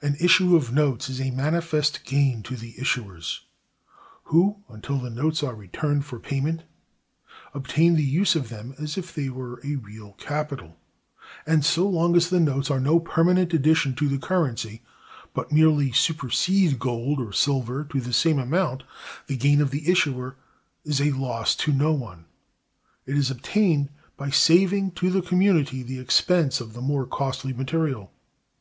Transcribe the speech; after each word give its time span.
An 0.00 0.16
issue 0.18 0.56
of 0.56 0.72
notes 0.74 1.08
is 1.08 1.20
a 1.20 1.30
manifest 1.30 2.04
gain 2.04 2.42
to 2.42 2.56
the 2.56 2.74
issuers, 2.80 3.42
who, 4.24 4.56
until 4.68 4.98
the 4.98 5.08
notes 5.08 5.40
are 5.44 5.54
returned 5.54 6.04
for 6.04 6.18
payment, 6.18 6.64
obtain 7.54 7.94
the 7.94 8.02
use 8.02 8.34
of 8.34 8.48
them 8.48 8.74
as 8.80 8.98
if 8.98 9.14
they 9.14 9.28
were 9.28 9.60
a 9.64 9.76
real 9.76 10.14
capital; 10.14 10.76
and, 11.46 11.64
so 11.64 11.88
long 11.88 12.16
as 12.16 12.28
the 12.28 12.40
notes 12.40 12.72
are 12.72 12.80
no 12.80 12.98
permanent 12.98 13.54
addition 13.54 13.94
to 13.94 14.08
the 14.08 14.18
currency, 14.18 14.82
but 15.32 15.52
merely 15.52 15.92
supersede 15.92 16.80
gold 16.80 17.20
or 17.20 17.32
silver 17.32 17.84
to 17.84 18.00
the 18.00 18.12
same 18.12 18.40
amount, 18.40 18.82
the 19.28 19.36
gain 19.36 19.60
of 19.60 19.70
the 19.70 19.88
issuer 19.88 20.34
is 20.84 21.00
a 21.00 21.12
loss 21.12 21.54
to 21.54 21.70
no 21.72 21.92
one; 21.92 22.24
it 23.06 23.16
is 23.16 23.30
obtained 23.30 23.90
by 24.16 24.28
saving 24.28 24.90
to 24.90 25.08
the 25.08 25.22
community 25.22 25.84
the 25.84 26.00
expense 26.00 26.60
of 26.60 26.72
the 26.72 26.82
more 26.82 27.06
costly 27.06 27.52
material. 27.52 28.10